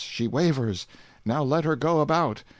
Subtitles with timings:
[0.03, 0.87] She wavers!
[1.25, 2.41] Now let her go about!